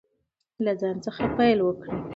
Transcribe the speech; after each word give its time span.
له 0.63 0.71
ځان 0.81 0.95
څخه 1.05 1.23
پیل 1.37 1.59
وکړئ. 1.63 1.97